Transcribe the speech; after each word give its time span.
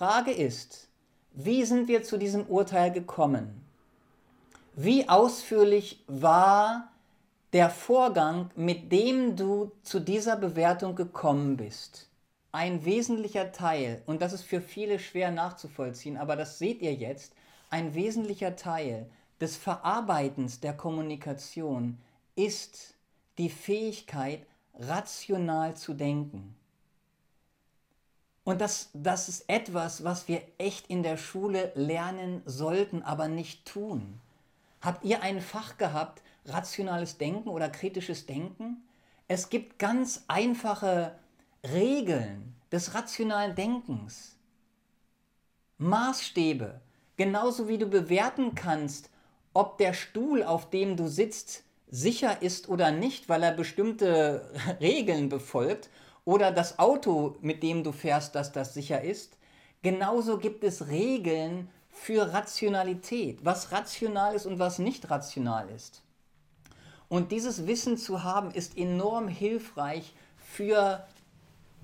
Frage 0.00 0.30
ist, 0.30 0.88
wie 1.34 1.62
sind 1.62 1.86
wir 1.86 2.02
zu 2.02 2.16
diesem 2.16 2.46
Urteil 2.46 2.90
gekommen? 2.90 3.66
Wie 4.74 5.06
ausführlich 5.06 6.02
war 6.06 6.90
der 7.52 7.68
Vorgang, 7.68 8.50
mit 8.56 8.90
dem 8.92 9.36
du 9.36 9.72
zu 9.82 10.00
dieser 10.00 10.36
Bewertung 10.36 10.94
gekommen 10.94 11.58
bist? 11.58 12.08
Ein 12.50 12.86
wesentlicher 12.86 13.52
Teil, 13.52 14.00
und 14.06 14.22
das 14.22 14.32
ist 14.32 14.44
für 14.44 14.62
viele 14.62 14.98
schwer 14.98 15.30
nachzuvollziehen, 15.30 16.16
aber 16.16 16.34
das 16.34 16.58
seht 16.58 16.80
ihr 16.80 16.94
jetzt, 16.94 17.34
ein 17.68 17.94
wesentlicher 17.94 18.56
Teil 18.56 19.04
des 19.38 19.58
Verarbeitens 19.58 20.60
der 20.60 20.72
Kommunikation 20.72 21.98
ist 22.36 22.94
die 23.36 23.50
Fähigkeit, 23.50 24.46
rational 24.78 25.76
zu 25.76 25.92
denken. 25.92 26.56
Und 28.44 28.60
das, 28.60 28.90
das 28.94 29.28
ist 29.28 29.48
etwas, 29.48 30.02
was 30.02 30.26
wir 30.28 30.42
echt 30.58 30.86
in 30.88 31.02
der 31.02 31.16
Schule 31.16 31.72
lernen 31.74 32.42
sollten, 32.46 33.02
aber 33.02 33.28
nicht 33.28 33.66
tun. 33.66 34.20
Habt 34.80 35.04
ihr 35.04 35.22
ein 35.22 35.40
Fach 35.40 35.76
gehabt, 35.76 36.22
rationales 36.46 37.18
Denken 37.18 37.50
oder 37.50 37.68
kritisches 37.68 38.26
Denken? 38.26 38.82
Es 39.28 39.50
gibt 39.50 39.78
ganz 39.78 40.24
einfache 40.26 41.14
Regeln 41.62 42.54
des 42.72 42.94
rationalen 42.94 43.54
Denkens. 43.54 44.36
Maßstäbe, 45.78 46.80
genauso 47.16 47.68
wie 47.68 47.78
du 47.78 47.86
bewerten 47.86 48.54
kannst, 48.54 49.10
ob 49.52 49.78
der 49.78 49.92
Stuhl, 49.92 50.42
auf 50.42 50.70
dem 50.70 50.96
du 50.96 51.08
sitzt, 51.08 51.64
sicher 51.90 52.40
ist 52.42 52.68
oder 52.68 52.90
nicht, 52.90 53.28
weil 53.28 53.42
er 53.42 53.52
bestimmte 53.52 54.50
Regeln 54.80 55.28
befolgt 55.28 55.90
oder 56.24 56.52
das 56.52 56.78
Auto, 56.78 57.36
mit 57.40 57.62
dem 57.62 57.82
du 57.82 57.92
fährst, 57.92 58.34
dass 58.34 58.52
das 58.52 58.74
sicher 58.74 59.02
ist. 59.02 59.36
Genauso 59.82 60.38
gibt 60.38 60.64
es 60.64 60.88
Regeln 60.88 61.68
für 61.88 62.32
Rationalität, 62.32 63.44
was 63.44 63.72
rational 63.72 64.34
ist 64.34 64.46
und 64.46 64.58
was 64.58 64.78
nicht 64.78 65.10
rational 65.10 65.68
ist. 65.70 66.02
Und 67.08 67.32
dieses 67.32 67.66
Wissen 67.66 67.96
zu 67.98 68.22
haben, 68.22 68.52
ist 68.52 68.78
enorm 68.78 69.26
hilfreich 69.26 70.14
für 70.36 71.04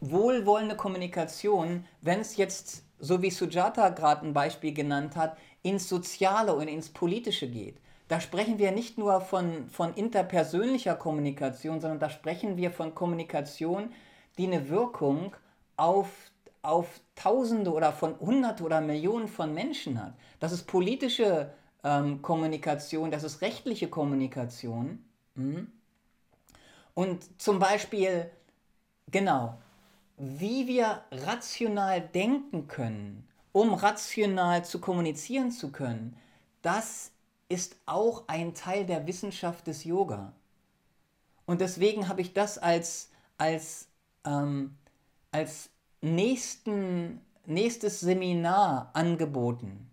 wohlwollende 0.00 0.76
Kommunikation, 0.76 1.84
wenn 2.00 2.20
es 2.20 2.36
jetzt, 2.36 2.84
so 2.98 3.20
wie 3.20 3.30
Sujata 3.30 3.90
gerade 3.90 4.26
ein 4.26 4.32
Beispiel 4.32 4.72
genannt 4.72 5.16
hat, 5.16 5.36
ins 5.62 5.88
Soziale 5.88 6.54
und 6.54 6.68
ins 6.68 6.88
Politische 6.88 7.48
geht. 7.48 7.76
Da 8.08 8.20
sprechen 8.20 8.58
wir 8.58 8.72
nicht 8.72 8.98
nur 8.98 9.20
von, 9.20 9.68
von 9.68 9.94
interpersönlicher 9.94 10.96
Kommunikation, 10.96 11.80
sondern 11.80 12.00
da 12.00 12.10
sprechen 12.10 12.56
wir 12.56 12.70
von 12.72 12.94
Kommunikation, 12.94 13.92
die 14.40 14.46
eine 14.46 14.70
Wirkung 14.70 15.36
auf, 15.76 16.08
auf 16.62 17.00
Tausende 17.14 17.70
oder 17.72 17.92
von 17.92 18.18
Hunderte 18.20 18.64
oder 18.64 18.80
Millionen 18.80 19.28
von 19.28 19.52
Menschen 19.52 20.02
hat. 20.02 20.14
Das 20.38 20.52
ist 20.52 20.66
politische 20.66 21.52
ähm, 21.84 22.22
Kommunikation, 22.22 23.10
das 23.10 23.22
ist 23.22 23.42
rechtliche 23.42 23.88
Kommunikation. 23.88 25.04
Mhm. 25.34 25.70
Und 26.94 27.40
zum 27.40 27.58
Beispiel, 27.58 28.30
genau, 29.10 29.58
wie 30.16 30.66
wir 30.66 31.02
rational 31.12 32.00
denken 32.00 32.66
können, 32.66 33.28
um 33.52 33.74
rational 33.74 34.64
zu 34.64 34.80
kommunizieren 34.80 35.50
zu 35.50 35.70
können, 35.70 36.16
das 36.62 37.10
ist 37.50 37.76
auch 37.84 38.24
ein 38.26 38.54
Teil 38.54 38.86
der 38.86 39.06
Wissenschaft 39.06 39.66
des 39.66 39.84
Yoga. 39.84 40.32
Und 41.44 41.60
deswegen 41.60 42.08
habe 42.08 42.22
ich 42.22 42.32
das 42.32 42.56
als, 42.56 43.10
als 43.36 43.89
ähm, 44.24 44.76
als 45.32 45.70
nächsten, 46.00 47.20
nächstes 47.46 48.00
Seminar 48.00 48.90
angeboten. 48.94 49.90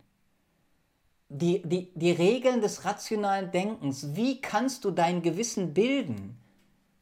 Die, 1.29 1.61
die, 1.63 1.91
die 1.93 2.11
Regeln 2.11 2.61
des 2.61 2.85
rationalen 2.85 3.51
Denkens. 3.51 4.15
Wie 4.15 4.39
kannst 4.39 4.85
du 4.85 4.91
dein 4.91 5.21
Gewissen 5.21 5.73
bilden? 5.73 6.37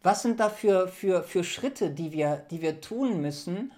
Was 0.01 0.23
sind 0.23 0.39
da 0.39 0.49
für, 0.49 0.87
für, 0.87 1.23
für 1.23 1.43
Schritte, 1.43 1.91
die 1.91 2.11
wir, 2.11 2.37
die 2.49 2.61
wir 2.61 2.81
tun 2.81 3.21
müssen, 3.21 3.71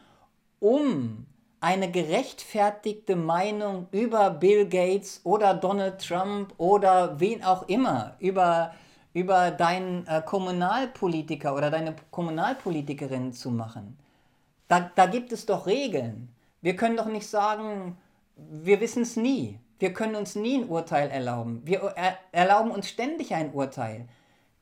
um 0.59 1.25
eine 1.59 1.91
gerechtfertigte 1.91 3.15
Meinung 3.15 3.87
über 3.91 4.29
Bill 4.29 4.67
Gates 4.67 5.21
oder 5.23 5.53
Donald 5.53 6.05
Trump 6.05 6.53
oder 6.57 7.19
wen 7.19 7.43
auch 7.43 7.67
immer, 7.67 8.15
über, 8.19 8.73
über 9.17 9.49
deinen 9.49 10.05
äh, 10.05 10.21
Kommunalpolitiker 10.23 11.55
oder 11.55 11.71
deine 11.71 11.95
Kommunalpolitikerin 12.11 13.33
zu 13.33 13.49
machen. 13.49 13.97
Da, 14.67 14.91
da 14.93 15.07
gibt 15.07 15.31
es 15.31 15.47
doch 15.47 15.65
Regeln. 15.65 16.29
Wir 16.61 16.75
können 16.75 16.97
doch 16.97 17.07
nicht 17.07 17.25
sagen, 17.25 17.97
wir 18.35 18.79
wissen 18.79 19.01
es 19.01 19.15
nie. 19.15 19.57
Wir 19.79 19.91
können 19.91 20.13
uns 20.15 20.35
nie 20.35 20.59
ein 20.59 20.69
Urteil 20.69 21.09
erlauben. 21.09 21.63
Wir 21.65 21.79
er, 21.95 22.19
erlauben 22.31 22.69
uns 22.69 22.89
ständig 22.89 23.33
ein 23.33 23.53
Urteil. 23.53 24.07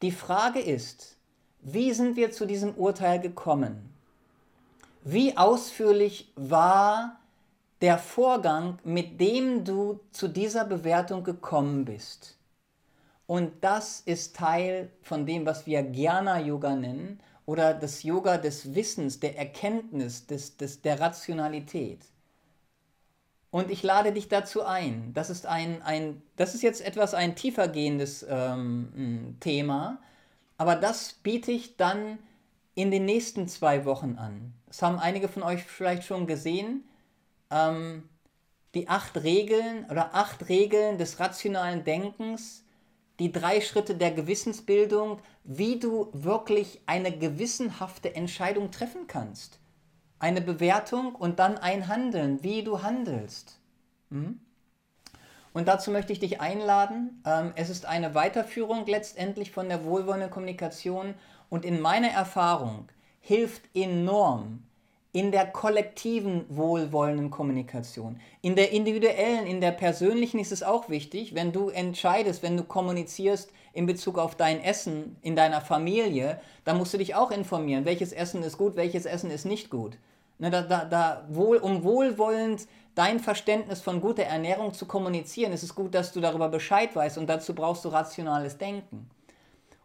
Die 0.01 0.11
Frage 0.11 0.61
ist, 0.61 1.17
wie 1.59 1.91
sind 1.91 2.15
wir 2.15 2.31
zu 2.31 2.45
diesem 2.45 2.75
Urteil 2.75 3.19
gekommen? 3.19 3.93
Wie 5.03 5.35
ausführlich 5.35 6.31
war 6.37 7.17
der 7.81 7.97
Vorgang, 7.97 8.79
mit 8.85 9.19
dem 9.19 9.65
du 9.65 9.99
zu 10.11 10.29
dieser 10.29 10.63
Bewertung 10.63 11.25
gekommen 11.25 11.83
bist? 11.83 12.37
Und 13.27 13.63
das 13.63 14.01
ist 14.01 14.35
Teil 14.35 14.91
von 15.01 15.25
dem, 15.25 15.45
was 15.45 15.65
wir 15.65 15.81
Jnana-Yoga 15.81 16.75
nennen 16.75 17.19
oder 17.45 17.73
das 17.73 18.03
Yoga 18.03 18.37
des 18.37 18.75
Wissens, 18.75 19.19
der 19.19 19.37
Erkenntnis, 19.37 20.27
des, 20.27 20.57
des, 20.57 20.81
der 20.81 20.99
Rationalität. 20.99 22.05
Und 23.51 23.71
ich 23.71 23.83
lade 23.83 24.11
dich 24.11 24.27
dazu 24.27 24.63
ein. 24.63 25.13
Das 25.13 25.29
ist, 25.29 25.45
ein, 25.45 25.81
ein, 25.81 26.21
das 26.35 26.55
ist 26.55 26.61
jetzt 26.61 26.81
etwas 26.81 27.13
ein 27.13 27.35
tiefergehendes 27.35 28.25
ähm, 28.29 29.37
Thema, 29.39 29.99
aber 30.57 30.75
das 30.75 31.13
biete 31.13 31.51
ich 31.51 31.77
dann 31.77 32.19
in 32.75 32.91
den 32.91 33.05
nächsten 33.05 33.47
zwei 33.47 33.85
Wochen 33.85 34.17
an. 34.17 34.53
Das 34.67 34.81
haben 34.81 34.99
einige 34.99 35.29
von 35.29 35.43
euch 35.43 35.63
vielleicht 35.63 36.03
schon 36.03 36.27
gesehen. 36.27 36.83
Ähm, 37.49 38.09
die 38.73 38.89
acht 38.89 39.23
Regeln 39.23 39.85
oder 39.89 40.13
acht 40.13 40.49
Regeln 40.49 40.97
des 40.97 41.21
rationalen 41.21 41.85
Denkens 41.85 42.64
die 43.19 43.31
drei 43.31 43.61
Schritte 43.61 43.95
der 43.95 44.11
Gewissensbildung, 44.11 45.19
wie 45.43 45.79
du 45.79 46.09
wirklich 46.13 46.81
eine 46.85 47.17
gewissenhafte 47.17 48.15
Entscheidung 48.15 48.71
treffen 48.71 49.07
kannst. 49.07 49.59
Eine 50.19 50.41
Bewertung 50.41 51.15
und 51.15 51.39
dann 51.39 51.57
ein 51.57 51.87
Handeln, 51.87 52.43
wie 52.43 52.63
du 52.63 52.81
handelst. 52.81 53.59
Hm? 54.09 54.39
Und 55.53 55.69
dazu 55.69 55.91
möchte 55.91 56.11
ich 56.11 56.19
dich 56.19 56.41
einladen. 56.41 57.21
Ähm, 57.25 57.53
es 57.55 57.69
ist 57.69 57.85
eine 57.85 58.13
Weiterführung 58.13 58.85
letztendlich 58.87 59.51
von 59.51 59.69
der 59.69 59.85
wohlwollenden 59.85 60.29
Kommunikation 60.29 61.13
und 61.49 61.63
in 61.63 61.79
meiner 61.79 62.09
Erfahrung 62.09 62.89
hilft 63.21 63.63
enorm, 63.73 64.63
in 65.15 65.31
der 65.31 65.45
kollektiven 65.45 66.43
wohlwollenden 66.49 67.29
Kommunikation. 67.29 68.19
In 68.41 68.57
der 68.57 68.73
individuellen, 68.73 69.47
in 69.47 69.61
der 69.61 69.71
persönlichen 69.71 70.41
ist 70.41 70.51
es 70.51 70.61
auch 70.61 70.89
wichtig, 70.89 71.33
wenn 71.33 71.53
du 71.53 71.69
entscheidest, 71.69 72.43
wenn 72.43 72.57
du 72.57 72.65
kommunizierst 72.65 73.49
in 73.71 73.85
Bezug 73.85 74.17
auf 74.17 74.35
dein 74.35 74.61
Essen 74.61 75.15
in 75.21 75.37
deiner 75.37 75.61
Familie, 75.61 76.41
dann 76.65 76.77
musst 76.77 76.93
du 76.93 76.97
dich 76.97 77.15
auch 77.15 77.31
informieren, 77.31 77.85
welches 77.85 78.11
Essen 78.11 78.43
ist 78.43 78.57
gut, 78.57 78.75
welches 78.75 79.05
Essen 79.05 79.31
ist 79.31 79.45
nicht 79.45 79.69
gut. 79.69 79.97
Ne, 80.37 80.49
da, 80.49 80.63
da, 80.63 80.83
da 80.83 81.25
wohl, 81.29 81.59
um 81.59 81.85
wohlwollend 81.85 82.67
dein 82.93 83.21
Verständnis 83.21 83.81
von 83.81 84.01
guter 84.01 84.23
Ernährung 84.23 84.73
zu 84.73 84.85
kommunizieren, 84.85 85.53
ist 85.53 85.63
es 85.63 85.75
gut, 85.75 85.95
dass 85.95 86.11
du 86.11 86.19
darüber 86.19 86.49
Bescheid 86.49 86.93
weißt 86.93 87.17
und 87.19 87.27
dazu 87.27 87.55
brauchst 87.55 87.85
du 87.85 87.89
rationales 87.89 88.57
Denken. 88.57 89.09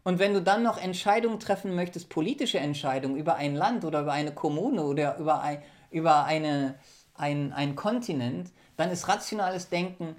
Und 0.02 0.18
wenn 0.18 0.32
du 0.32 0.40
dann 0.40 0.62
noch 0.62 0.78
Entscheidungen 0.78 1.40
treffen 1.40 1.74
möchtest, 1.74 2.08
politische 2.08 2.58
Entscheidungen 2.58 3.16
über 3.16 3.36
ein 3.36 3.54
Land 3.54 3.84
oder 3.84 4.02
über 4.02 4.12
eine 4.12 4.32
Kommune 4.32 4.82
oder 4.82 5.18
über, 5.18 5.42
ein, 5.42 5.62
über 5.90 6.24
eine, 6.24 6.76
ein, 7.14 7.52
ein 7.52 7.76
Kontinent, 7.76 8.50
dann 8.76 8.90
ist 8.90 9.08
rationales 9.08 9.68
Denken 9.68 10.16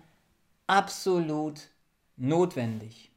absolut 0.67 1.69
notwendig. 2.15 3.11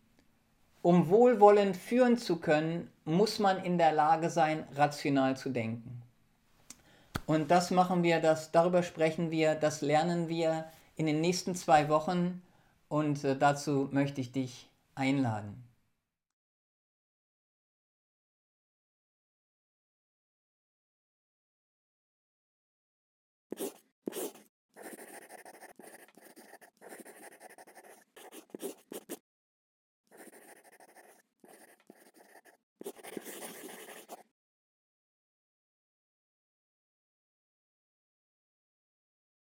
Um 0.81 1.09
wohlwollend 1.09 1.77
führen 1.77 2.19
zu 2.19 2.37
können, 2.37 2.91
muss 3.05 3.39
man 3.39 3.63
in 3.63 3.79
der 3.79 3.93
Lage 3.93 4.31
sein, 4.31 4.67
rational 4.75 5.37
zu 5.37 5.51
denken. 5.51 6.03
Und 7.27 7.51
das 7.51 7.71
machen 7.71 8.03
wir, 8.03 8.21
das, 8.21 8.53
darüber 8.53 8.83
sprechen 8.83 9.31
wir, 9.31 9.55
das 9.55 9.81
lernen 9.81 10.29
wir 10.29 10.67
in 10.97 11.07
den 11.07 11.21
nächsten 11.21 11.55
zwei 11.55 11.89
Wochen 11.89 12.43
und 12.89 13.25
äh, 13.25 13.37
dazu 13.37 13.89
möchte 13.93 14.21
ich 14.21 14.33
dich 14.33 14.69
einladen. 14.95 15.64